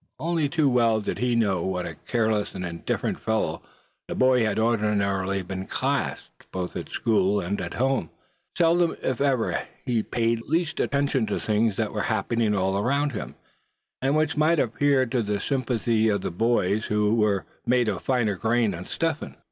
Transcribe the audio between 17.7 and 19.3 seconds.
of finer grain than Step